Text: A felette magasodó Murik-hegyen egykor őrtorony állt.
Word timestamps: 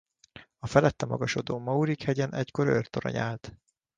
A 0.59 0.67
felette 0.67 1.05
magasodó 1.05 1.59
Murik-hegyen 1.59 2.33
egykor 2.33 2.67
őrtorony 2.67 3.17
állt. 3.17 3.57